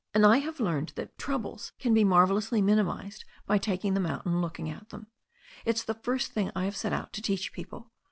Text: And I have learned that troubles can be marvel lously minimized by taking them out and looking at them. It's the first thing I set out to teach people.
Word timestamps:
And 0.15 0.25
I 0.25 0.37
have 0.39 0.59
learned 0.59 0.93
that 0.95 1.15
troubles 1.19 1.73
can 1.77 1.93
be 1.93 2.03
marvel 2.03 2.35
lously 2.35 2.63
minimized 2.63 3.23
by 3.45 3.59
taking 3.59 3.93
them 3.93 4.07
out 4.07 4.25
and 4.25 4.41
looking 4.41 4.67
at 4.67 4.89
them. 4.89 5.05
It's 5.63 5.83
the 5.83 5.93
first 5.93 6.31
thing 6.31 6.49
I 6.55 6.67
set 6.71 6.91
out 6.91 7.13
to 7.13 7.21
teach 7.21 7.53
people. 7.53 7.91